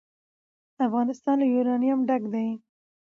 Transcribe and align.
افغانستان 0.85 1.35
له 1.41 1.45
یورانیم 1.53 1.99
ډک 2.07 2.23
دی. 2.33 2.47